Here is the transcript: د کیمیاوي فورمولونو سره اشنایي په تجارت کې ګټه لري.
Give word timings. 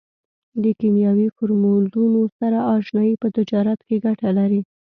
د 0.63 0.65
کیمیاوي 0.79 1.27
فورمولونو 1.35 2.21
سره 2.37 2.57
اشنایي 2.75 3.15
په 3.21 3.27
تجارت 3.37 3.79
کې 3.87 3.95
ګټه 4.05 4.29
لري. 4.39 4.61